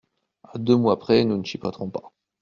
À 0.41 0.57
deux 0.57 0.75
mois 0.75 0.97
près, 0.97 1.25
nous 1.25 1.37
ne 1.37 1.43
chipoterons 1.43 1.91
pas. 1.91 2.11